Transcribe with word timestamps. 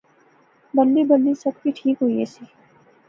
بلی 0.73 1.01
بلی 1.09 1.33
سب 1.43 1.61
کی 1.63 1.71
ٹھیک 1.77 1.97
ہوئی 2.01 2.15
ایسی 2.19 2.45